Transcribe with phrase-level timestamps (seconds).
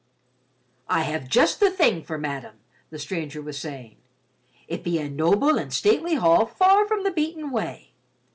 [0.89, 2.55] "I have just the thing for madame,"
[2.89, 3.97] the stranger was saying.
[4.67, 7.93] "It be a noble and stately hall far from the beaten way.